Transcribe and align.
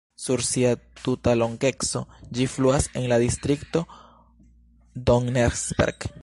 Sur 0.21 0.41
sia 0.45 0.69
tuta 1.01 1.33
longeco 1.41 2.01
ĝi 2.39 2.47
fluas 2.55 2.89
en 3.03 3.07
la 3.13 3.21
distrikto 3.25 3.85
Donnersberg. 5.11 6.11